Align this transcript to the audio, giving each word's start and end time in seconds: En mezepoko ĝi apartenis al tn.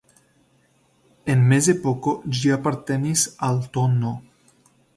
En 1.33 1.43
mezepoko 1.51 2.15
ĝi 2.39 2.53
apartenis 2.57 3.27
al 3.49 3.63
tn. 3.77 4.13